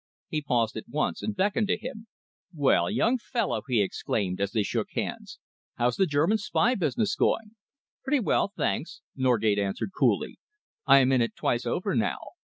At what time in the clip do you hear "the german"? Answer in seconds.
5.95-6.39